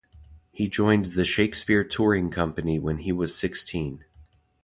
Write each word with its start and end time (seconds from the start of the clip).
He 0.51 0.67
joined 0.67 1.13
the 1.13 1.23
Shakespeare 1.23 1.83
Touring 1.83 2.31
Company 2.31 2.79
when 2.79 2.97
he 2.97 3.11
was 3.11 3.37
sixteen. 3.37 4.03